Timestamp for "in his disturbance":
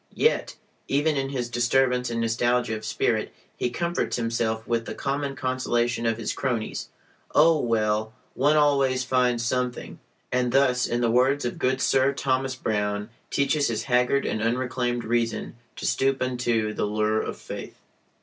1.15-2.09